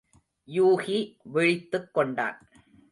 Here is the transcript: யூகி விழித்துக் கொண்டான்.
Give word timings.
யூகி 0.47 1.17
விழித்துக் 1.23 1.93
கொண்டான். 1.93 2.39